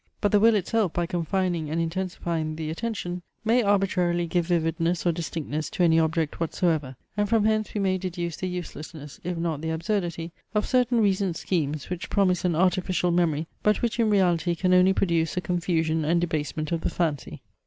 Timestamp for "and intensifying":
1.69-2.55